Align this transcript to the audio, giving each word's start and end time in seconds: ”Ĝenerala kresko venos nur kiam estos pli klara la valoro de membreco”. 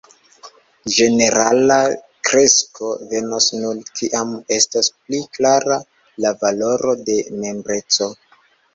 ”Ĝenerala 0.93 1.77
kresko 2.29 2.89
venos 3.13 3.51
nur 3.59 3.85
kiam 4.01 4.35
estos 4.59 4.93
pli 4.99 5.23
klara 5.39 5.81
la 6.27 6.37
valoro 6.43 6.99
de 7.07 7.23
membreco”. 7.47 8.15